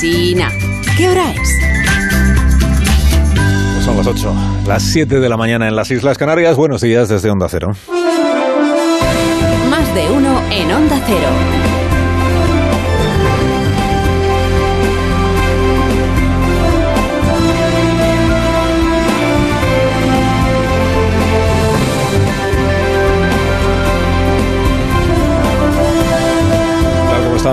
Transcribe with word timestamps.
¿Qué 0.00 1.08
hora 1.08 1.32
es? 1.32 1.58
Pues 3.74 3.84
son 3.84 3.96
las 3.96 4.06
8, 4.06 4.34
las 4.64 4.82
7 4.84 5.18
de 5.18 5.28
la 5.28 5.36
mañana 5.36 5.66
en 5.66 5.74
las 5.74 5.90
Islas 5.90 6.16
Canarias. 6.16 6.56
Buenos 6.56 6.82
días 6.82 7.08
desde 7.08 7.28
Onda 7.30 7.48
Cero. 7.48 7.66
Más 9.68 9.94
de 9.96 10.08
uno 10.08 10.40
en 10.52 10.70
Onda 10.70 11.00
Cero. 11.04 11.67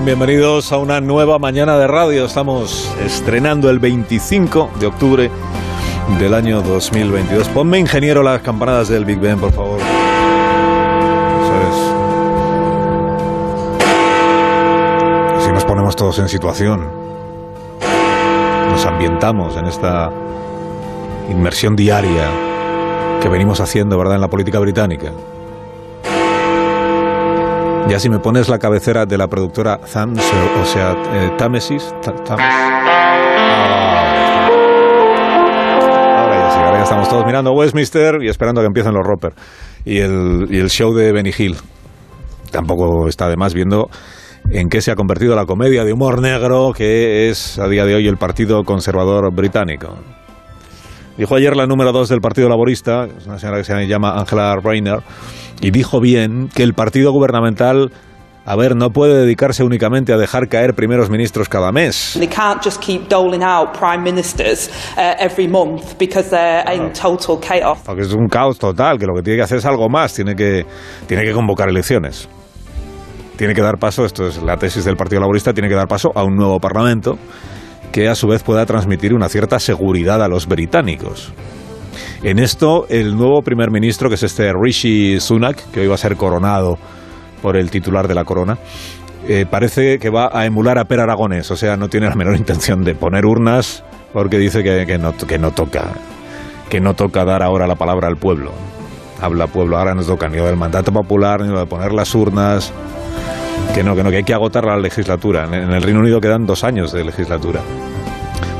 Bienvenidos 0.05 0.71
a 0.71 0.77
una 0.77 1.01
nueva 1.01 1.39
mañana 1.39 1.79
de 1.79 1.87
radio. 1.87 2.25
Estamos 2.25 2.95
estrenando 3.03 3.71
el 3.71 3.79
25 3.79 4.69
de 4.79 4.85
octubre 4.85 5.31
del 6.19 6.35
año 6.35 6.61
2022. 6.61 7.49
Ponme, 7.49 7.79
ingeniero, 7.79 8.21
las 8.21 8.43
campanadas 8.43 8.87
del 8.87 9.03
Big 9.03 9.17
Ben, 9.19 9.39
por 9.39 9.51
favor. 9.51 9.79
Así 15.37 15.51
nos 15.51 15.65
ponemos 15.65 15.95
todos 15.95 16.19
en 16.19 16.29
situación. 16.29 16.87
Nos 18.69 18.85
ambientamos 18.85 19.57
en 19.57 19.65
esta 19.65 20.11
inmersión 21.31 21.75
diaria 21.75 22.29
que 23.23 23.27
venimos 23.27 23.59
haciendo, 23.59 23.97
¿verdad?, 23.97 24.17
en 24.17 24.21
la 24.21 24.29
política 24.29 24.59
británica. 24.59 25.11
Ya 27.87 27.99
si 27.99 28.09
me 28.09 28.19
pones 28.19 28.49
la 28.49 28.57
cabecera 28.57 29.05
de 29.05 29.17
la 29.17 29.27
productora 29.27 29.77
Thams, 29.77 30.19
o 30.61 30.65
sea, 30.65 30.93
eh, 31.13 31.31
Támesis. 31.37 31.93
Ah. 32.29 32.95
Estamos 36.81 37.09
todos 37.09 37.25
mirando 37.25 37.51
Westminster 37.51 38.21
y 38.21 38.29
esperando 38.29 38.61
a 38.61 38.63
que 38.63 38.67
empiecen 38.67 38.93
los 38.93 39.05
Roper. 39.05 39.33
Y 39.85 39.99
el, 39.99 40.47
y 40.49 40.57
el 40.57 40.69
show 40.69 40.93
de 40.93 41.11
Benny 41.11 41.31
Hill. 41.35 41.57
Tampoco 42.51 43.07
está 43.07 43.27
de 43.27 43.37
más 43.37 43.53
viendo 43.53 43.89
en 44.51 44.69
qué 44.69 44.81
se 44.81 44.91
ha 44.91 44.95
convertido 44.95 45.35
la 45.35 45.45
comedia 45.45 45.83
de 45.83 45.93
humor 45.93 46.21
negro 46.21 46.73
que 46.73 47.29
es 47.29 47.57
a 47.57 47.67
día 47.67 47.85
de 47.85 47.95
hoy 47.95 48.07
el 48.07 48.17
Partido 48.17 48.63
Conservador 48.63 49.33
Británico. 49.33 49.97
Dijo 51.17 51.33
ayer 51.35 51.55
la 51.55 51.65
número 51.65 51.93
dos 51.93 52.09
del 52.09 52.19
Partido 52.19 52.49
Laborista, 52.49 53.05
es 53.05 53.25
una 53.25 53.39
señora 53.39 53.59
que 53.59 53.63
se 53.63 53.87
llama 53.87 54.19
Angela 54.19 54.57
Rayner, 54.61 54.99
y 55.61 55.71
dijo 55.71 56.01
bien 56.01 56.49
que 56.53 56.61
el 56.61 56.73
partido 56.73 57.13
gubernamental, 57.13 57.93
a 58.45 58.55
ver, 58.57 58.75
no 58.75 58.89
puede 58.89 59.21
dedicarse 59.21 59.63
únicamente 59.63 60.11
a 60.11 60.17
dejar 60.17 60.49
caer 60.49 60.73
primeros 60.73 61.09
ministros 61.09 61.47
cada 61.47 61.71
mes. 61.71 62.17
They 62.19 62.27
can't 62.27 62.61
just 62.61 62.81
keep 62.81 63.07
doling 63.07 63.43
out 63.43 63.77
prime 63.79 64.03
ministers 64.03 64.69
uh, 64.97 65.15
every 65.17 65.47
month 65.47 65.97
because 65.97 66.29
they're 66.29 66.65
in 66.75 66.91
total 66.91 67.39
chaos. 67.39 67.79
Porque 67.85 68.01
es 68.01 68.13
un 68.13 68.27
caos 68.27 68.59
total, 68.59 68.99
que 68.99 69.05
lo 69.05 69.13
que 69.15 69.21
tiene 69.21 69.37
que 69.37 69.43
hacer 69.43 69.59
es 69.59 69.65
algo 69.65 69.87
más, 69.87 70.13
tiene 70.13 70.35
que, 70.35 70.65
tiene 71.07 71.23
que 71.23 71.31
convocar 71.31 71.69
elecciones. 71.69 72.27
Tiene 73.37 73.53
que 73.53 73.61
dar 73.61 73.77
paso, 73.77 74.03
esto 74.03 74.27
es 74.27 74.43
la 74.43 74.57
tesis 74.57 74.83
del 74.83 74.97
Partido 74.97 75.21
Laborista, 75.21 75.53
tiene 75.53 75.69
que 75.69 75.75
dar 75.75 75.87
paso 75.87 76.11
a 76.13 76.25
un 76.25 76.35
nuevo 76.35 76.59
Parlamento 76.59 77.17
que 77.95 78.09
a 78.09 78.15
su 78.15 78.27
vez 78.27 78.43
pueda 78.43 78.65
transmitir 78.65 79.13
una 79.13 79.29
cierta 79.29 79.57
seguridad 79.57 80.21
a 80.21 80.27
los 80.27 80.47
británicos. 80.47 81.31
En 82.23 82.39
esto, 82.39 82.87
el 82.89 83.15
nuevo 83.15 83.41
primer 83.41 83.71
ministro, 83.71 84.09
que 84.09 84.15
es 84.15 84.23
este 84.23 84.51
Rishi 84.51 85.21
Sunak, 85.21 85.71
que 85.71 85.79
hoy 85.79 85.87
va 85.87 85.95
a 85.95 85.97
ser 85.97 86.17
coronado 86.17 86.77
por 87.41 87.55
el 87.55 87.71
titular 87.71 88.09
de 88.09 88.13
la 88.13 88.25
corona, 88.25 88.57
eh, 89.29 89.45
parece 89.49 89.97
que 89.97 90.09
va 90.09 90.29
a 90.33 90.45
emular 90.45 90.77
a 90.77 90.83
Per 90.83 90.99
Aragonés, 90.99 91.49
o 91.51 91.55
sea, 91.55 91.77
no 91.77 91.87
tiene 91.87 92.09
la 92.09 92.15
menor 92.15 92.35
intención 92.35 92.83
de 92.83 92.95
poner 92.95 93.25
urnas 93.25 93.81
porque 94.11 94.39
dice 94.39 94.61
que, 94.61 94.85
que 94.85 94.97
no, 94.97 95.15
que 95.15 95.39
no 95.39 95.51
toca, 95.51 95.93
que 96.69 96.81
no 96.81 96.95
toca 96.95 97.23
dar 97.23 97.43
ahora 97.43 97.65
la 97.65 97.75
palabra 97.75 98.09
al 98.09 98.17
pueblo. 98.17 98.51
Habla 99.21 99.47
pueblo, 99.47 99.77
ahora 99.77 99.95
no 99.95 100.03
toca 100.03 100.27
ni 100.27 100.35
lo 100.35 100.47
del 100.47 100.57
mandato 100.57 100.91
popular, 100.91 101.39
ni 101.43 101.47
lo 101.47 101.59
de 101.59 101.65
poner 101.65 101.93
las 101.93 102.13
urnas, 102.13 102.73
que 103.75 103.83
no, 103.83 103.93
que 103.93 104.03
no, 104.03 104.09
que 104.09 104.17
hay 104.17 104.23
que 104.23 104.33
agotar 104.33 104.63
la 104.63 104.77
legislatura. 104.77 105.43
En 105.43 105.69
el 105.69 105.81
Reino 105.81 105.99
Unido 105.99 106.21
quedan 106.21 106.45
dos 106.45 106.63
años 106.63 106.93
de 106.93 107.03
legislatura. 107.03 107.59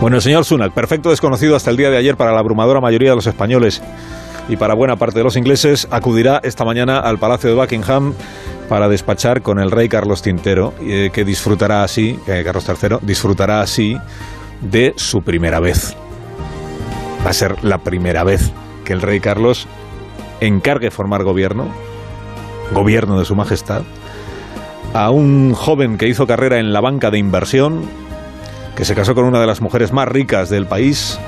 Bueno, 0.01 0.17
el 0.17 0.21
señor 0.21 0.43
Sunak, 0.43 0.73
perfecto 0.73 1.09
desconocido 1.09 1.55
hasta 1.55 1.71
el 1.71 1.77
día 1.77 1.89
de 1.89 1.95
ayer 1.95 2.17
para 2.17 2.33
la 2.33 2.39
abrumadora 2.39 2.81
mayoría 2.81 3.11
de 3.11 3.15
los 3.15 3.25
españoles 3.25 3.81
y 4.49 4.57
para 4.57 4.75
buena 4.75 4.97
parte 4.97 5.19
de 5.19 5.23
los 5.23 5.37
ingleses, 5.37 5.87
acudirá 5.89 6.41
esta 6.43 6.65
mañana 6.65 6.99
al 6.99 7.17
Palacio 7.17 7.49
de 7.49 7.55
Buckingham 7.55 8.13
para 8.67 8.89
despachar 8.89 9.41
con 9.41 9.57
el 9.59 9.71
rey 9.71 9.87
Carlos 9.87 10.21
Tintero, 10.21 10.73
eh, 10.81 11.09
que 11.13 11.23
disfrutará 11.23 11.83
así, 11.83 12.19
eh, 12.27 12.41
Carlos 12.43 12.67
III, 12.67 12.97
disfrutará 13.01 13.61
así 13.61 13.97
de 14.59 14.93
su 14.97 15.21
primera 15.21 15.61
vez. 15.61 15.95
Va 17.25 17.29
a 17.29 17.33
ser 17.33 17.63
la 17.63 17.77
primera 17.77 18.25
vez 18.25 18.51
que 18.83 18.91
el 18.91 19.01
rey 19.01 19.21
Carlos 19.21 19.65
encargue 20.41 20.91
formar 20.91 21.23
gobierno, 21.23 21.69
gobierno 22.73 23.17
de 23.17 23.23
su 23.23 23.33
majestad, 23.33 23.83
a 24.95 25.09
un 25.09 25.53
joven 25.53 25.97
que 25.97 26.07
hizo 26.07 26.25
carrera 26.25 26.57
en 26.57 26.71
la 26.71 26.79
banca 26.79 27.11
de 27.11 27.17
inversión, 27.17 27.81
que 28.77 28.85
se 28.85 28.95
casó 28.95 29.13
con 29.13 29.25
una 29.25 29.41
de 29.41 29.45
las 29.45 29.59
mujeres 29.59 29.91
más 29.91 30.07
ricas 30.07 30.49
del 30.49 30.67
país, 30.67 31.19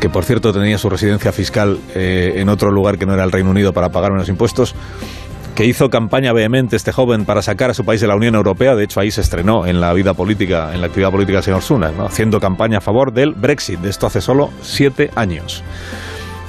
que 0.00 0.08
por 0.08 0.24
cierto 0.24 0.50
tenía 0.50 0.78
su 0.78 0.88
residencia 0.88 1.30
fiscal 1.30 1.78
eh, 1.94 2.32
en 2.36 2.48
otro 2.48 2.70
lugar 2.70 2.96
que 2.96 3.04
no 3.04 3.12
era 3.12 3.24
el 3.24 3.32
Reino 3.32 3.50
Unido 3.50 3.74
para 3.74 3.90
pagar 3.90 4.12
unos 4.12 4.30
impuestos, 4.30 4.74
que 5.54 5.66
hizo 5.66 5.90
campaña 5.90 6.32
vehemente 6.32 6.74
este 6.74 6.90
joven 6.90 7.26
para 7.26 7.42
sacar 7.42 7.68
a 7.68 7.74
su 7.74 7.84
país 7.84 8.00
de 8.00 8.06
la 8.06 8.16
Unión 8.16 8.34
Europea, 8.34 8.74
de 8.76 8.84
hecho 8.84 9.00
ahí 9.00 9.10
se 9.10 9.20
estrenó 9.20 9.66
en 9.66 9.82
la 9.82 9.92
vida 9.92 10.14
política, 10.14 10.72
en 10.72 10.80
la 10.80 10.86
actividad 10.86 11.10
política 11.10 11.36
del 11.36 11.44
señor 11.44 11.60
Sunak, 11.60 11.94
¿no? 11.94 12.06
haciendo 12.06 12.40
campaña 12.40 12.78
a 12.78 12.80
favor 12.80 13.12
del 13.12 13.34
Brexit, 13.34 13.80
de 13.80 13.90
esto 13.90 14.06
hace 14.06 14.22
solo 14.22 14.48
siete 14.62 15.10
años. 15.16 15.62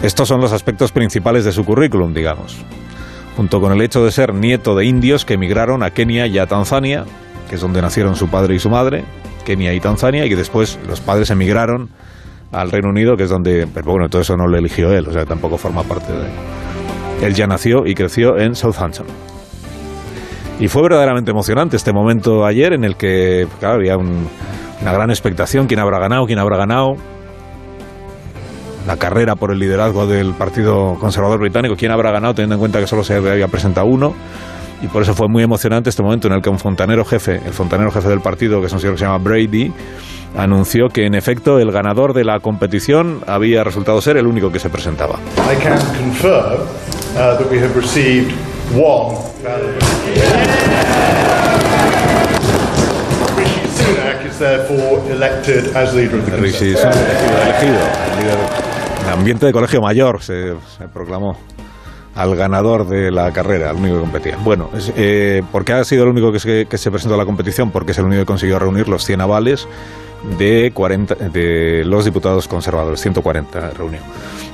Estos 0.02 0.30
son 0.30 0.40
los 0.40 0.54
aspectos 0.54 0.94
principales 0.94 1.44
de 1.44 1.52
su 1.52 1.66
currículum, 1.66 2.14
digamos 2.14 2.64
junto 3.36 3.60
con 3.60 3.72
el 3.72 3.82
hecho 3.82 4.04
de 4.04 4.12
ser 4.12 4.34
nieto 4.34 4.76
de 4.76 4.86
indios 4.86 5.26
que 5.26 5.34
emigraron 5.36 5.84
a 5.84 5.90
Kenia 5.92 6.28
y 6.28 6.38
a 6.38 6.46
Tanzania, 6.48 7.06
que 7.50 7.56
es 7.56 7.62
donde 7.62 7.82
nacieron 7.82 8.16
su 8.16 8.28
padre 8.30 8.56
y 8.56 8.60
su 8.60 8.70
madre, 8.70 9.04
Kenia 9.46 9.74
y 9.74 9.80
Tanzania, 9.80 10.26
y 10.26 10.30
que 10.30 10.36
después 10.36 10.80
los 10.88 11.02
padres 11.02 11.30
emigraron 11.32 11.90
al 12.52 12.70
Reino 12.72 12.90
Unido, 12.90 13.18
que 13.18 13.24
es 13.24 13.30
donde, 13.30 13.68
pero 13.74 13.92
bueno, 13.92 14.10
todo 14.10 14.22
eso 14.22 14.38
no 14.38 14.48
lo 14.48 14.58
eligió 14.58 14.92
él, 14.94 15.08
o 15.08 15.12
sea, 15.12 15.26
tampoco 15.26 15.58
forma 15.58 15.84
parte 15.84 16.14
de... 16.14 17.26
Él 17.26 17.34
ya 17.34 17.48
nació 17.48 17.86
y 17.86 17.96
creció 17.96 18.38
en 18.38 18.56
Southampton. 18.56 19.08
Y 20.60 20.68
fue 20.68 20.84
verdaderamente 20.84 21.32
emocionante 21.32 21.78
este 21.78 21.92
momento 21.92 22.46
ayer 22.46 22.74
en 22.74 22.84
el 22.84 22.96
que, 22.96 23.48
había 23.62 23.98
un- 23.98 24.28
una 24.82 24.94
gran 24.94 25.10
expectación, 25.10 25.66
quién 25.68 25.80
habrá 25.80 26.00
ganado, 26.00 26.26
quién 26.28 26.38
habrá 26.40 26.58
ganado, 26.58 26.96
la 28.86 28.98
carrera 28.98 29.36
por 29.36 29.52
el 29.52 29.60
liderazgo 29.60 30.08
del 30.08 30.34
Partido 30.34 30.98
Conservador 31.00 31.40
Británico, 31.40 31.76
quién 31.76 31.92
habrá 31.92 32.12
ganado, 32.12 32.36
teniendo 32.36 32.56
en 32.56 32.60
cuenta 32.60 32.80
que 32.80 32.88
solo 32.88 33.04
se 33.04 33.16
había 33.16 33.48
presentado 33.48 33.88
uno. 33.88 34.14
Y 34.82 34.88
por 34.88 35.02
eso 35.02 35.14
fue 35.14 35.30
muy 35.30 35.44
emocionante 35.44 35.90
este 35.90 36.04
momento 36.04 36.28
en 36.28 36.34
el 36.34 36.42
que 36.42 36.50
un 36.50 36.60
fontanero 36.60 37.06
jefe, 37.06 37.40
el 37.46 37.54
fontanero 37.54 37.90
jefe 37.90 38.10
del 38.10 38.20
partido, 38.20 38.60
que 38.60 38.68
es 38.68 38.74
un 38.74 38.82
señor 38.82 38.96
que 38.96 39.00
se 39.00 39.06
llama 39.06 39.20
Brady, 39.20 39.72
anunció 40.38 40.90
que 40.90 41.06
en 41.06 41.16
efecto 41.16 41.60
el 41.60 41.72
ganador 41.72 42.14
de 42.14 42.26
la 42.26 42.42
competición 42.42 43.22
había 43.26 43.64
resultado 43.64 44.02
ser 44.02 44.18
el 44.18 44.28
único 44.28 44.52
que 44.52 44.60
se 44.60 44.70
presentaba. 44.70 45.20
I 45.38 45.56
can 45.62 45.80
confirm 45.96 46.62
uh, 47.16 47.38
that 47.38 47.50
we 47.50 47.60
have 47.60 47.74
received 47.76 48.34
one. 48.76 49.16
Rishi 53.38 53.62
Sunak 53.70 54.26
is 54.26 54.38
therefore 54.38 55.02
elected 55.10 55.74
as 55.78 55.94
leader 55.96 56.18
of 56.18 56.26
the 56.30 56.38
Rishi. 56.38 56.76
Sunak, 56.76 56.94
elegido, 56.94 57.40
elegido, 57.40 57.80
el 57.80 58.20
líder. 58.20 58.73
En 59.14 59.20
ambiente 59.20 59.46
de 59.46 59.54
colegio 59.54 59.80
mayor 59.80 60.24
se, 60.24 60.56
proclamó 60.92 61.38
al 62.16 62.36
ganador 62.36 62.88
de 62.88 63.12
la 63.12 63.32
carrera, 63.32 63.70
al 63.70 63.76
único 63.76 63.96
que 63.98 64.02
competía. 64.02 64.38
Bueno, 64.44 64.72
eh, 64.98 65.44
¿por 65.52 65.64
qué 65.64 65.74
ha 65.74 65.84
sido 65.84 66.06
el 66.06 66.10
único 66.10 66.32
que 66.32 66.40
se, 66.40 66.92
presentó 66.92 67.14
a 67.14 67.18
la 67.18 67.26
competición? 67.26 67.70
Porque 67.70 67.92
es 67.92 68.00
el 68.00 68.06
único 68.06 68.24
que 68.24 68.26
consiguió 68.26 68.58
reunir 68.58 68.90
los 68.90 69.06
100 69.06 69.22
avales 69.22 69.68
de, 70.40 70.72
40, 70.74 71.14
de 71.30 71.84
los 71.86 72.06
diputados 72.06 72.48
conservadores, 72.48 73.02
140 73.02 73.70
reunió, 73.78 74.00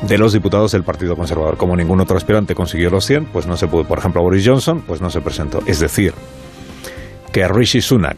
de 0.01 0.17
los 0.17 0.33
diputados 0.33 0.73
del 0.73 0.83
Partido 0.83 1.15
Conservador. 1.15 1.55
Como 1.55 1.77
ningún 1.77 2.01
otro 2.01 2.17
aspirante 2.17 2.53
consiguió 2.53 2.89
los 2.89 3.05
100, 3.05 3.27
pues 3.31 3.47
no 3.47 3.55
se 3.55 3.67
pudo. 3.67 3.85
Por 3.85 3.99
ejemplo, 3.99 4.21
Boris 4.21 4.45
Johnson, 4.45 4.83
pues 4.85 4.99
no 4.99 5.09
se 5.09 5.21
presentó. 5.21 5.59
Es 5.67 5.79
decir, 5.79 6.13
que 7.31 7.47
Rishi 7.47 7.79
Sunak 7.79 8.17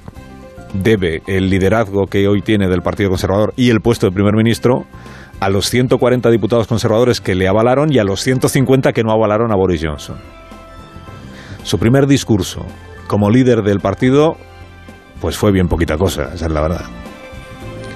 debe 0.74 1.22
el 1.28 1.52
liderazgo 1.52 2.08
que 2.08 2.28
hoy 2.28 2.42
tiene 2.42 2.68
del 2.68 2.82
Partido 2.82 3.10
Conservador 3.10 3.54
y 3.58 3.70
el 3.70 3.80
puesto 3.82 4.08
de 4.08 4.12
primer 4.12 4.34
ministro 4.36 4.88
a 5.42 5.50
los 5.50 5.70
140 5.70 6.30
diputados 6.30 6.68
conservadores 6.68 7.20
que 7.20 7.34
le 7.34 7.48
avalaron 7.48 7.92
y 7.92 7.98
a 7.98 8.04
los 8.04 8.22
150 8.22 8.94
que 8.94 9.04
no 9.04 9.12
avalaron 9.12 9.52
a 9.52 9.56
Boris 9.56 9.82
Johnson. 9.84 10.18
Su 11.64 11.80
primer 11.80 12.06
discurso 12.06 12.64
como 13.08 13.32
líder 13.32 13.64
del 13.64 13.80
partido, 13.80 14.38
pues 15.20 15.38
fue 15.38 15.52
bien 15.52 15.68
poquita 15.68 15.98
cosa, 15.98 16.30
esa 16.34 16.46
es 16.46 16.52
la 16.52 16.62
verdad. 16.62 16.86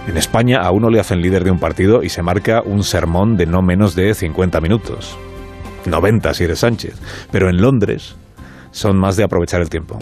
En 0.08 0.18
España 0.18 0.62
a 0.62 0.72
uno 0.72 0.90
le 0.90 1.00
hacen 1.00 1.22
líder 1.22 1.44
de 1.44 1.52
un 1.52 1.60
partido 1.60 2.02
y 2.02 2.10
se 2.10 2.24
marca 2.24 2.64
un 2.66 2.84
sermón 2.84 3.38
de 3.38 3.46
no 3.46 3.62
menos 3.62 3.96
de 3.96 4.14
50 4.14 4.60
minutos. 4.60 5.16
90 5.86 6.34
si 6.34 6.44
eres 6.44 6.60
Sánchez. 6.60 6.96
Pero 7.32 7.50
en 7.50 7.62
Londres 7.62 8.16
son 8.72 8.98
más 8.98 9.18
de 9.18 9.24
aprovechar 9.24 9.62
el 9.62 9.70
tiempo. 9.70 10.00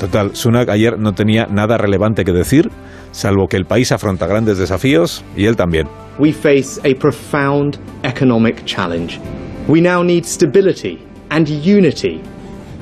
Total, 0.00 0.34
Sunak 0.34 0.70
ayer 0.70 0.98
no 0.98 1.12
tenía 1.12 1.46
nada 1.50 1.76
relevante 1.76 2.24
que 2.24 2.32
decir, 2.32 2.70
salvo 3.12 3.48
que 3.48 3.58
el 3.58 3.66
país 3.66 3.92
afronta 3.92 4.26
grandes 4.26 4.56
desafíos 4.56 5.22
y 5.36 5.44
él 5.44 5.56
también. 5.56 5.88
We 6.18 6.32
face 6.32 6.80
a 6.84 6.94
profound 6.98 7.78
economic 8.02 8.64
challenge. 8.64 9.20
We 9.68 9.82
now 9.82 10.02
need 10.02 10.24
stability 10.24 11.04
and 11.30 11.46
unity, 11.50 12.22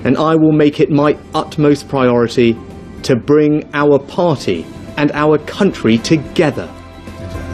and 0.05 0.17
I 0.17 0.37
will 0.37 0.57
make 0.57 0.81
it 0.81 0.91
my 0.91 1.17
utmost 1.35 1.89
priority 1.89 2.57
to 3.03 3.17
bring 3.17 3.65
our 3.75 3.99
party 3.99 4.65
and 4.97 5.11
our 5.13 5.39
country 5.39 5.99
together. 5.99 6.69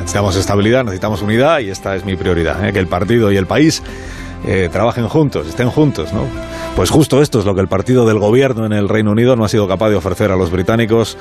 Necesitamos 0.01 0.37
estabilidad, 0.37 0.85
necesitamos 0.85 1.23
unidad 1.23 1.61
y 1.61 1.71
esta 1.71 1.97
es 1.97 2.05
mi 2.05 2.17
prioridad, 2.17 2.63
¿eh? 2.63 2.71
que 2.75 2.81
el 2.81 2.87
partido 2.87 3.33
y 3.33 3.39
el 3.39 3.47
país 3.47 3.83
eh, 4.47 4.69
trabajen 4.71 5.09
juntos, 5.09 5.47
estén 5.47 5.71
juntos, 5.71 6.13
¿no? 6.13 6.27
Pues 6.77 6.91
justo 6.91 7.23
esto 7.23 7.39
es 7.39 7.47
lo 7.47 7.55
que 7.55 7.63
el 7.63 7.69
partido 7.69 8.07
del 8.07 8.19
gobierno 8.19 8.67
en 8.67 8.73
el 8.73 8.89
Reino 8.89 9.13
Unido 9.13 9.37
no 9.37 9.45
ha 9.45 9.49
sido 9.49 9.67
capaz 9.67 9.89
de 9.89 9.97
ofrecer 9.97 10.31
a 10.31 10.37
los 10.37 10.51
británicos 10.51 11.17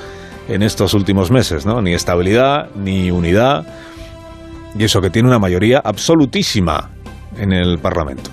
en 0.48 0.62
estos 0.62 0.92
últimos 0.92 1.30
meses, 1.30 1.64
¿no? 1.64 1.80
Ni 1.80 1.94
estabilidad, 1.94 2.68
ni 2.76 3.10
unidad, 3.10 3.64
y 4.78 4.84
eso 4.84 5.00
que 5.00 5.08
tiene 5.08 5.28
una 5.28 5.38
mayoría 5.38 5.80
absolutísima 5.82 6.90
en 7.38 7.52
el 7.52 7.78
Parlamento. 7.78 8.30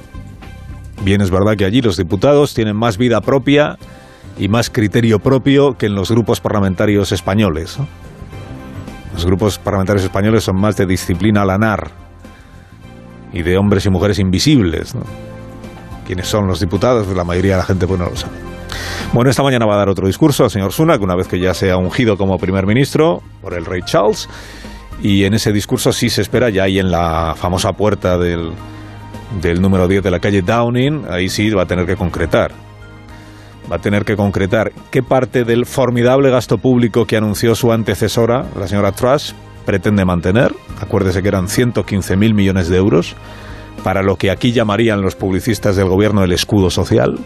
Bien 1.04 1.22
es 1.22 1.32
verdad 1.32 1.56
que 1.56 1.64
allí 1.66 1.82
los 1.82 1.96
diputados 1.96 2.54
tienen 2.54 2.76
más 2.76 2.98
vida 2.98 3.22
propia 3.22 3.78
y 4.38 4.50
más 4.50 4.70
criterio 4.70 5.20
propio 5.20 5.78
que 5.78 5.86
en 5.86 5.96
los 5.96 6.12
grupos 6.12 6.42
parlamentarios 6.42 7.14
españoles. 7.14 7.78
Los 9.14 9.26
grupos 9.26 9.58
parlamentarios 9.58 10.04
españoles 10.04 10.44
son 10.44 10.60
más 10.60 10.76
de 10.76 10.86
disciplina 10.86 11.46
lanar 11.46 12.01
y 13.34 13.42
de 13.44 13.58
hombres 13.58 13.86
y 13.86 13.90
mujeres 13.90 14.20
invisibles. 14.20 14.96
¿no? 14.96 15.04
¿Quiénes 16.06 16.28
son 16.28 16.48
los 16.48 16.60
diputados? 16.60 17.08
La 17.16 17.24
mayoría 17.24 17.54
de 17.54 17.58
la 17.58 17.66
gente 17.66 17.88
pues 17.88 18.00
no 18.00 18.10
lo 18.10 18.16
sabe. 18.16 18.34
Bueno, 19.14 19.30
esta 19.30 19.44
mañana 19.44 19.66
va 19.66 19.76
a 19.76 19.78
dar 19.78 19.90
otro 19.90 20.08
discurso 20.08 20.46
el 20.46 20.50
señor 20.50 20.72
Sunak, 20.72 21.02
una 21.02 21.16
vez 21.16 21.28
que 21.28 21.40
ya 21.40 21.54
sea 21.54 21.78
ungido 21.78 22.18
como 22.18 22.38
primer 22.38 22.66
ministro 22.66 23.22
por 23.42 23.54
el 23.54 23.66
rey 23.66 23.82
Charles. 23.84 24.30
Y 25.02 25.26
en 25.26 25.34
ese 25.34 25.52
discurso 25.52 25.92
sí 25.92 26.10
se 26.10 26.22
espera, 26.22 26.50
ya 26.50 26.64
ahí 26.64 26.80
en 26.80 26.92
la 26.92 27.34
famosa 27.36 27.74
puerta 27.74 28.18
del, 28.18 28.52
del 29.42 29.62
número 29.62 29.88
10 29.88 30.04
de 30.04 30.12
la 30.12 30.20
calle 30.20 30.42
Downing, 30.42 31.06
ahí 31.10 31.28
sí 31.30 31.50
va 31.50 31.64
a 31.64 31.66
tener 31.66 31.86
que 31.86 31.96
concretar. 31.96 32.52
Va 33.72 33.78
a 33.78 33.80
tener 33.80 34.06
que 34.06 34.16
concretar 34.16 34.72
qué 34.92 35.02
parte 35.02 35.44
del 35.44 35.66
formidable 35.66 36.30
gasto 36.30 36.58
público 36.58 37.06
que 37.06 37.18
anunció 37.18 37.56
su 37.56 37.72
antecesora, 37.72 38.46
la 38.58 38.68
señora 38.68 38.92
Truss, 38.92 39.34
pretende 39.66 40.06
mantener. 40.06 40.54
Acuérdese 40.80 41.22
que 41.22 41.28
eran 41.28 41.48
115.000 41.48 42.34
millones 42.34 42.70
de 42.70 42.78
euros 42.78 43.16
para 43.84 44.04
lo 44.04 44.16
que 44.16 44.32
aquí 44.32 44.52
llamarían 44.52 45.02
los 45.02 45.16
publicistas 45.16 45.76
del 45.76 45.88
gobierno 45.88 46.24
el 46.24 46.32
escudo 46.32 46.70
social 46.70 47.18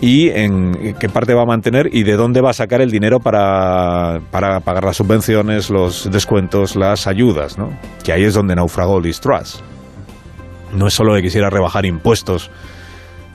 y 0.00 0.28
en 0.30 0.94
qué 0.98 1.08
parte 1.08 1.34
va 1.34 1.42
a 1.42 1.46
mantener 1.46 1.88
y 1.92 2.04
de 2.04 2.16
dónde 2.16 2.40
va 2.40 2.50
a 2.50 2.54
sacar 2.54 2.80
el 2.80 2.90
dinero 2.90 3.18
para, 3.18 4.20
para 4.30 4.60
pagar 4.60 4.84
las 4.84 4.96
subvenciones, 4.96 5.70
los 5.70 6.08
descuentos, 6.10 6.76
las 6.76 7.06
ayudas, 7.06 7.58
¿no? 7.58 7.70
Que 8.04 8.12
ahí 8.12 8.24
es 8.24 8.34
donde 8.34 8.54
naufragó 8.54 9.00
Liz 9.00 9.20
Truss. 9.20 9.62
No 10.72 10.86
es 10.86 10.94
solo 10.94 11.14
que 11.14 11.22
quisiera 11.22 11.50
rebajar 11.50 11.84
impuestos, 11.84 12.50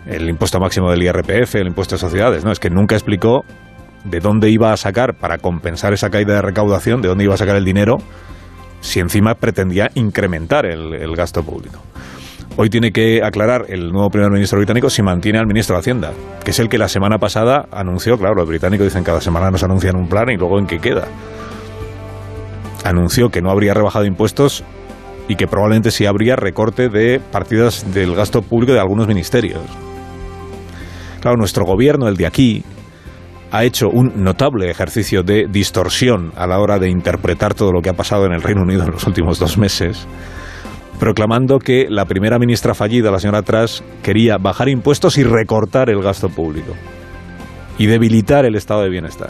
el 0.05 0.29
impuesto 0.29 0.59
máximo 0.59 0.89
del 0.89 1.03
IRPF, 1.03 1.55
el 1.55 1.67
impuesto 1.67 1.95
de 1.95 1.99
sociedades, 1.99 2.45
no, 2.45 2.51
es 2.51 2.59
que 2.59 2.69
nunca 2.69 2.95
explicó 2.95 3.43
de 4.03 4.19
dónde 4.19 4.49
iba 4.49 4.73
a 4.73 4.77
sacar 4.77 5.15
para 5.15 5.37
compensar 5.37 5.93
esa 5.93 6.09
caída 6.09 6.35
de 6.35 6.41
recaudación, 6.41 7.01
de 7.01 7.07
dónde 7.07 7.23
iba 7.23 7.33
a 7.33 7.37
sacar 7.37 7.55
el 7.55 7.65
dinero, 7.65 7.97
si 8.81 8.99
encima 8.99 9.35
pretendía 9.35 9.89
incrementar 9.95 10.65
el, 10.65 11.15
gasto 11.15 11.43
público. 11.43 11.79
Hoy 12.57 12.69
tiene 12.69 12.91
que 12.91 13.23
aclarar 13.23 13.65
el 13.69 13.91
nuevo 13.91 14.09
primer 14.09 14.29
ministro 14.29 14.59
británico 14.59 14.89
si 14.89 15.01
mantiene 15.01 15.39
al 15.39 15.47
ministro 15.47 15.75
de 15.75 15.79
Hacienda, 15.79 16.11
que 16.43 16.51
es 16.51 16.59
el 16.59 16.69
que 16.69 16.77
la 16.77 16.87
semana 16.87 17.17
pasada 17.17 17.67
anunció, 17.71 18.17
claro, 18.17 18.35
los 18.35 18.47
británicos 18.47 18.85
dicen 18.85 19.03
cada 19.03 19.21
semana 19.21 19.49
nos 19.49 19.63
anuncian 19.63 19.95
un 19.95 20.07
plan 20.07 20.29
y 20.29 20.37
luego 20.37 20.59
en 20.59 20.67
qué 20.67 20.79
queda. 20.79 21.07
Anunció 22.83 23.29
que 23.29 23.41
no 23.41 23.49
habría 23.49 23.73
rebajado 23.73 24.05
impuestos 24.05 24.63
y 25.27 25.35
que 25.35 25.47
probablemente 25.47 25.89
sí 25.89 26.05
habría 26.05 26.35
recorte 26.35 26.89
de 26.89 27.19
partidas 27.31 27.91
del 27.93 28.13
gasto 28.13 28.41
público 28.41 28.73
de 28.73 28.79
algunos 28.79 29.07
ministerios. 29.07 29.61
Claro, 31.21 31.37
nuestro 31.37 31.63
gobierno, 31.65 32.09
el 32.09 32.17
de 32.17 32.27
aquí, 32.27 32.65
ha 33.53 33.63
hecho 33.63 33.87
un 33.87 34.23
notable 34.23 34.69
ejercicio 34.71 35.21
de 35.21 35.45
distorsión 35.47 36.33
a 36.35 36.47
la 36.47 36.59
hora 36.59 36.79
de 36.79 36.89
interpretar 36.89 37.53
todo 37.53 37.71
lo 37.71 37.81
que 37.81 37.89
ha 37.91 37.93
pasado 37.93 38.25
en 38.25 38.33
el 38.33 38.41
Reino 38.41 38.63
Unido 38.63 38.83
en 38.83 38.91
los 38.91 39.05
últimos 39.05 39.37
dos 39.37 39.59
meses 39.59 40.07
proclamando 40.99 41.59
que 41.59 41.87
la 41.89 42.05
primera 42.05 42.39
ministra 42.39 42.73
fallida, 42.73 43.11
la 43.11 43.19
señora 43.19 43.41
Truss, 43.41 43.83
quería 44.01 44.37
bajar 44.37 44.69
impuestos 44.69 45.17
y 45.17 45.23
recortar 45.23 45.89
el 45.89 46.01
gasto 46.01 46.29
público 46.29 46.73
y 47.77 47.87
debilitar 47.87 48.45
el 48.45 48.55
estado 48.55 48.83
de 48.83 48.89
bienestar. 48.89 49.29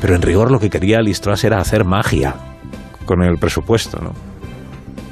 Pero 0.00 0.14
en 0.14 0.22
rigor 0.22 0.50
lo 0.50 0.58
que 0.58 0.70
quería 0.70 1.00
Liz 1.00 1.20
Truss 1.20 1.44
era 1.44 1.58
hacer 1.58 1.84
magia 1.84 2.34
con 3.04 3.22
el 3.22 3.36
presupuesto, 3.38 3.98
¿no? 4.00 4.12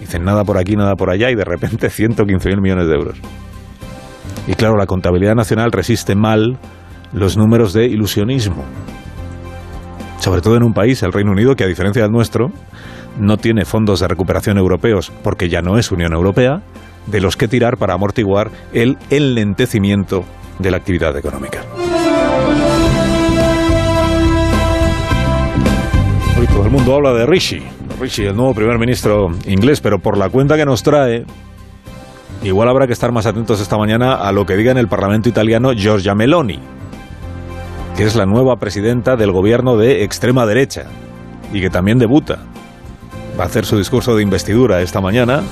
Dicen 0.01 0.25
nada 0.25 0.45
por 0.45 0.59
aquí, 0.59 0.77
nada 0.77 0.95
por 0.95 1.11
allá 1.11 1.31
y 1.31 1.35
de 1.35 1.45
repente 1.45 1.89
115.000 1.91 2.61
millones 2.61 2.89
de 2.89 2.95
euros. 2.95 3.19
Y 4.49 4.55
claro, 4.55 4.77
la 4.77 4.87
contabilidad 4.87 5.35
nacional 5.35 5.71
resiste 5.71 6.17
mal 6.17 6.59
los 7.13 7.37
números 7.37 7.73
de 7.73 7.87
ilusionismo. 7.87 8.65
Sobre 10.19 10.43
todo 10.43 10.57
en 10.57 10.63
un 10.63 10.75
país, 10.75 11.03
el 11.03 11.13
Reino 11.13 11.33
Unido, 11.33 11.57
que 11.57 11.65
a 11.65 11.67
diferencia 11.67 12.03
del 12.03 12.13
nuestro, 12.13 12.53
no 13.19 13.37
tiene 13.37 13.65
fondos 13.65 14.01
de 14.01 14.09
recuperación 14.09 14.59
europeos 14.59 15.13
porque 15.23 15.49
ya 15.49 15.63
no 15.63 15.79
es 15.79 15.91
Unión 15.91 16.13
Europea, 16.13 16.63
de 17.07 17.21
los 17.21 17.37
que 17.37 17.49
tirar 17.49 17.77
para 17.77 17.95
amortiguar 17.95 18.51
el 18.73 18.99
enlentecimiento 19.09 20.25
de 20.59 20.71
la 20.71 20.77
actividad 20.77 21.17
económica. 21.17 21.63
Hoy 26.39 26.47
todo 26.47 26.65
el 26.65 26.71
mundo 26.71 26.95
habla 26.95 27.13
de 27.13 27.27
Rishi, 27.27 27.63
Rishi, 28.01 28.25
el 28.25 28.37
nuevo 28.37 28.55
primer 28.55 28.79
ministro 28.79 29.29
inglés, 29.47 29.81
pero 29.81 29.99
por 29.99 30.17
la 30.17 30.29
cuenta 30.29 30.57
que 30.57 30.65
nos 30.65 30.83
trae, 30.83 31.25
igual 32.43 32.69
habrá 32.69 32.87
que 32.87 32.93
estar 32.93 33.13
más 33.13 33.27
atentos 33.27 33.61
esta 33.61 33.77
mañana 33.77 34.15
a 34.15 34.33
lo 34.33 34.47
que 34.47 34.57
diga 34.57 34.71
en 34.71 34.79
el 34.79 34.89
Parlamento 34.89 35.29
italiano 35.29 35.73
Giorgia 35.73 36.15
Meloni, 36.15 36.59
que 37.97 38.05
es 38.05 38.15
la 38.17 38.27
nueva 38.27 38.57
presidenta 38.57 39.17
del 39.17 39.33
gobierno 39.33 39.77
de 39.77 40.05
extrema 40.05 40.47
derecha 40.47 40.85
y 41.53 41.61
que 41.61 41.71
también 41.71 41.99
debuta 41.99 42.39
va 43.39 43.45
a 43.45 43.47
hacer 43.47 43.65
su 43.65 43.79
discurso 43.79 44.15
de 44.15 44.23
investidura 44.23 44.83
esta 44.83 45.01
mañana. 45.01 45.43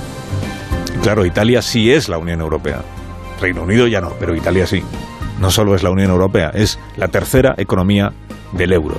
Claro, 1.01 1.25
Italia 1.25 1.61
sí 1.61 1.91
es 1.91 2.09
la 2.09 2.17
Unión 2.17 2.41
Europea. 2.41 2.81
Reino 3.41 3.63
Unido 3.63 3.87
ya 3.87 4.01
no, 4.01 4.11
pero 4.19 4.35
Italia 4.35 4.67
sí. 4.67 4.83
No 5.39 5.49
solo 5.49 5.73
es 5.73 5.83
la 5.83 5.89
Unión 5.89 6.11
Europea, 6.11 6.51
es 6.53 6.79
la 6.97 7.07
tercera 7.07 7.55
economía 7.57 8.11
del 8.51 8.73
euro, 8.73 8.97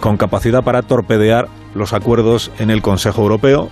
con 0.00 0.16
capacidad 0.16 0.62
para 0.62 0.82
torpedear 0.82 1.48
los 1.74 1.94
acuerdos 1.94 2.52
en 2.58 2.70
el 2.70 2.82
Consejo 2.82 3.22
Europeo 3.22 3.70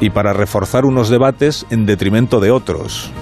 y 0.00 0.10
para 0.10 0.32
reforzar 0.32 0.84
unos 0.84 1.08
debates 1.08 1.64
en 1.70 1.86
detrimento 1.86 2.40
de 2.40 2.50
otros. 2.50 3.12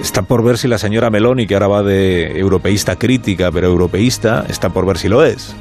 Está 0.00 0.22
por 0.22 0.44
ver 0.44 0.58
si 0.58 0.68
la 0.68 0.78
señora 0.78 1.10
Meloni, 1.10 1.46
que 1.46 1.54
ahora 1.54 1.68
va 1.68 1.82
de 1.82 2.38
europeísta 2.38 2.96
crítica, 2.96 3.50
pero 3.52 3.66
europeísta, 3.66 4.44
está 4.48 4.70
por 4.70 4.86
ver 4.86 4.98
si 4.98 5.08
lo 5.08 5.24
es 5.24 5.54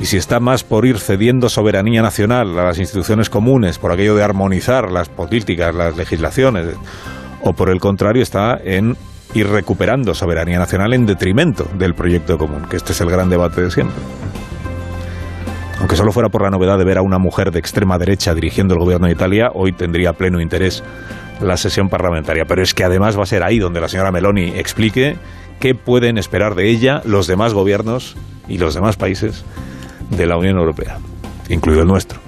y 0.00 0.06
si 0.06 0.16
está 0.16 0.40
más 0.40 0.64
por 0.64 0.86
ir 0.86 0.98
cediendo 0.98 1.48
soberanía 1.48 2.02
nacional 2.02 2.58
a 2.58 2.64
las 2.64 2.78
instituciones 2.78 3.30
comunes, 3.30 3.78
por 3.78 3.92
aquello 3.92 4.14
de 4.14 4.22
armonizar 4.22 4.90
las 4.90 5.08
políticas, 5.08 5.74
las 5.74 5.96
legislaciones, 5.96 6.76
o 7.42 7.52
por 7.52 7.70
el 7.70 7.80
contrario 7.80 8.22
está 8.22 8.58
en 8.62 8.96
ir 9.34 9.48
recuperando 9.48 10.14
soberanía 10.14 10.58
nacional 10.58 10.94
en 10.94 11.06
detrimento 11.06 11.64
del 11.76 11.94
proyecto 11.94 12.38
común, 12.38 12.66
que 12.70 12.76
este 12.76 12.92
es 12.92 13.00
el 13.00 13.10
gran 13.10 13.28
debate 13.28 13.62
de 13.62 13.70
siempre. 13.70 13.96
Aunque 15.80 15.96
solo 15.96 16.12
fuera 16.12 16.28
por 16.28 16.42
la 16.42 16.50
novedad 16.50 16.78
de 16.78 16.84
ver 16.84 16.98
a 16.98 17.02
una 17.02 17.18
mujer 17.18 17.50
de 17.50 17.58
extrema 17.58 17.98
derecha 17.98 18.34
dirigiendo 18.34 18.74
el 18.74 18.80
gobierno 18.80 19.06
de 19.06 19.12
Italia, 19.12 19.50
hoy 19.54 19.72
tendría 19.72 20.12
pleno 20.12 20.40
interés 20.40 20.82
la 21.40 21.56
sesión 21.56 21.88
parlamentaria. 21.88 22.44
Pero 22.46 22.62
es 22.62 22.74
que 22.74 22.84
además 22.84 23.18
va 23.18 23.22
a 23.22 23.26
ser 23.26 23.42
ahí 23.42 23.58
donde 23.58 23.80
la 23.80 23.88
señora 23.88 24.12
Meloni 24.12 24.52
explique 24.56 25.16
qué 25.60 25.74
pueden 25.74 26.18
esperar 26.18 26.54
de 26.54 26.68
ella 26.68 27.02
los 27.04 27.26
demás 27.26 27.54
gobiernos 27.54 28.16
y 28.48 28.58
los 28.58 28.74
demás 28.74 28.96
países 28.96 29.44
de 30.10 30.26
la 30.26 30.36
Unión 30.36 30.56
Europea, 30.56 30.98
incluido 31.48 31.82
el 31.82 31.88
nuestro. 31.88 32.20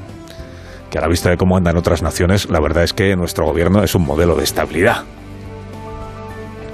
Que 0.91 0.99
a 0.99 1.01
la 1.01 1.09
vista 1.09 1.31
de 1.31 1.37
cómo 1.37 1.57
andan 1.57 1.77
otras 1.77 2.03
naciones, 2.03 2.51
la 2.51 2.61
verdad 2.61 2.83
es 2.83 2.93
que 2.93 3.15
nuestro 3.17 3.47
gobierno 3.47 3.83
es 3.83 3.95
un 3.95 4.05
modelo 4.05 4.35
de 4.35 4.45
estabilidad. 4.45 5.05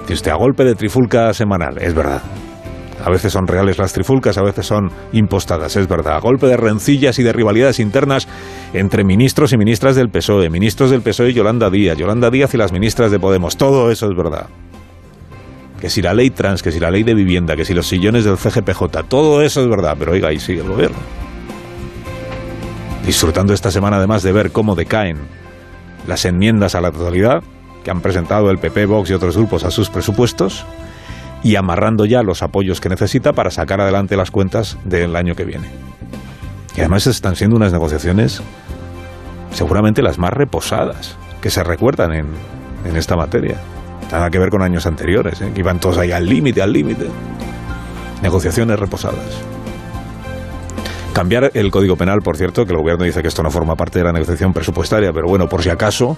Dice 0.02 0.14
usted, 0.14 0.30
a 0.30 0.36
golpe 0.36 0.64
de 0.64 0.74
trifulca 0.74 1.32
semanal, 1.34 1.78
es 1.78 1.92
verdad. 1.92 2.22
A 3.04 3.10
veces 3.10 3.32
son 3.32 3.46
reales 3.46 3.78
las 3.78 3.92
trifulcas, 3.92 4.38
a 4.38 4.42
veces 4.42 4.66
son 4.66 4.90
impostadas, 5.12 5.76
es 5.76 5.86
verdad. 5.86 6.16
A 6.16 6.20
golpe 6.20 6.46
de 6.46 6.56
rencillas 6.56 7.18
y 7.18 7.22
de 7.22 7.32
rivalidades 7.32 7.78
internas 7.78 8.26
entre 8.72 9.04
ministros 9.04 9.52
y 9.52 9.58
ministras 9.58 9.96
del 9.96 10.08
PSOE, 10.08 10.50
ministros 10.50 10.90
del 10.90 11.02
PSOE 11.02 11.30
y 11.30 11.34
Yolanda 11.34 11.70
Díaz, 11.70 11.98
Yolanda 11.98 12.30
Díaz 12.30 12.54
y 12.54 12.56
las 12.56 12.72
ministras 12.72 13.10
de 13.10 13.18
Podemos, 13.18 13.56
todo 13.56 13.90
eso 13.90 14.06
es 14.10 14.16
verdad 14.16 14.48
que 15.80 15.90
si 15.90 16.02
la 16.02 16.14
ley 16.14 16.30
trans, 16.30 16.62
que 16.62 16.72
si 16.72 16.80
la 16.80 16.90
ley 16.90 17.02
de 17.02 17.14
vivienda, 17.14 17.54
que 17.54 17.64
si 17.64 17.74
los 17.74 17.86
sillones 17.86 18.24
del 18.24 18.38
CGPJ, 18.38 19.04
todo 19.08 19.42
eso 19.42 19.60
es 19.60 19.68
verdad, 19.68 19.94
pero 19.98 20.12
oiga, 20.12 20.28
ahí 20.28 20.38
sigue 20.38 20.62
el 20.62 20.68
gobierno. 20.68 20.96
Disfrutando 23.04 23.52
esta 23.52 23.70
semana 23.70 23.98
además 23.98 24.22
de 24.22 24.32
ver 24.32 24.50
cómo 24.52 24.74
decaen 24.74 25.18
las 26.06 26.24
enmiendas 26.24 26.74
a 26.74 26.80
la 26.80 26.90
totalidad 26.90 27.42
que 27.84 27.90
han 27.90 28.00
presentado 28.00 28.50
el 28.50 28.58
PP, 28.58 28.86
Vox 28.86 29.10
y 29.10 29.14
otros 29.14 29.36
grupos 29.36 29.64
a 29.64 29.70
sus 29.70 29.90
presupuestos, 29.90 30.66
y 31.46 31.54
amarrando 31.54 32.06
ya 32.06 32.24
los 32.24 32.42
apoyos 32.42 32.80
que 32.80 32.88
necesita 32.88 33.32
para 33.32 33.52
sacar 33.52 33.80
adelante 33.80 34.16
las 34.16 34.32
cuentas 34.32 34.78
del 34.84 35.14
año 35.14 35.36
que 35.36 35.44
viene. 35.44 35.68
Y 36.76 36.80
además 36.80 37.06
están 37.06 37.36
siendo 37.36 37.54
unas 37.54 37.70
negociaciones 37.70 38.42
seguramente 39.52 40.02
las 40.02 40.18
más 40.18 40.32
reposadas 40.32 41.16
que 41.40 41.50
se 41.50 41.62
recuerdan 41.62 42.12
en, 42.14 42.26
en 42.84 42.96
esta 42.96 43.14
materia. 43.14 43.58
Nada 44.10 44.28
que 44.28 44.40
ver 44.40 44.50
con 44.50 44.60
años 44.60 44.86
anteriores, 44.86 45.40
¿eh? 45.40 45.52
que 45.54 45.60
iban 45.60 45.78
todos 45.78 45.98
ahí 45.98 46.10
al 46.10 46.26
límite, 46.26 46.62
al 46.62 46.72
límite. 46.72 47.06
Negociaciones 48.22 48.80
reposadas. 48.80 49.40
Cambiar 51.12 51.52
el 51.54 51.70
Código 51.70 51.94
Penal, 51.94 52.22
por 52.24 52.36
cierto, 52.36 52.66
que 52.66 52.72
el 52.72 52.78
Gobierno 52.78 53.04
dice 53.04 53.22
que 53.22 53.28
esto 53.28 53.44
no 53.44 53.52
forma 53.52 53.76
parte 53.76 54.00
de 54.00 54.04
la 54.04 54.12
negociación 54.12 54.52
presupuestaria, 54.52 55.12
pero 55.12 55.28
bueno, 55.28 55.48
por 55.48 55.62
si 55.62 55.70
acaso, 55.70 56.16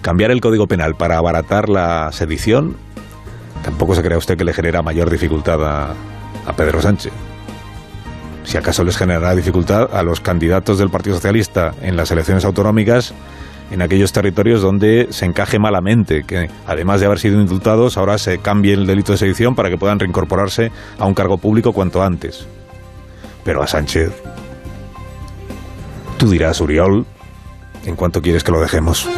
cambiar 0.00 0.30
el 0.30 0.40
Código 0.40 0.66
Penal 0.66 0.94
para 0.94 1.18
abaratar 1.18 1.68
la 1.68 2.10
sedición, 2.12 2.78
tampoco 3.64 3.94
se 3.94 4.02
crea 4.02 4.18
usted 4.18 4.36
que 4.36 4.44
le 4.44 4.52
genera 4.52 4.82
mayor 4.82 5.10
dificultad 5.10 5.62
a, 5.64 5.94
a 6.46 6.52
Pedro 6.54 6.80
Sánchez. 6.80 7.12
Si 8.44 8.58
acaso 8.58 8.84
les 8.84 8.96
generará 8.96 9.34
dificultad 9.34 9.88
a 9.94 10.02
los 10.02 10.20
candidatos 10.20 10.78
del 10.78 10.90
Partido 10.90 11.16
Socialista 11.16 11.74
en 11.80 11.96
las 11.96 12.10
elecciones 12.10 12.44
autonómicas 12.44 13.14
en 13.70 13.82
aquellos 13.82 14.12
territorios 14.12 14.62
donde 14.62 15.08
se 15.10 15.24
encaje 15.24 15.58
malamente, 15.58 16.24
que 16.24 16.50
además 16.66 17.00
de 17.00 17.06
haber 17.06 17.18
sido 17.18 17.40
indultados, 17.40 17.96
ahora 17.96 18.18
se 18.18 18.38
cambie 18.38 18.74
el 18.74 18.86
delito 18.86 19.12
de 19.12 19.18
sedición 19.18 19.54
para 19.54 19.70
que 19.70 19.78
puedan 19.78 19.98
reincorporarse 19.98 20.70
a 20.98 21.06
un 21.06 21.14
cargo 21.14 21.38
público 21.38 21.72
cuanto 21.72 22.02
antes. 22.02 22.46
Pero 23.44 23.62
a 23.62 23.66
Sánchez, 23.66 24.12
tú 26.18 26.30
dirás, 26.30 26.60
Uriol, 26.60 27.06
en 27.84 27.96
cuanto 27.96 28.22
quieres 28.22 28.44
que 28.44 28.52
lo 28.52 28.60
dejemos. 28.60 29.08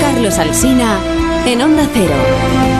Carlos 0.00 0.38
Alsina, 0.38 0.98
en 1.46 1.62
Onda 1.62 1.88
Cero. 1.92 2.73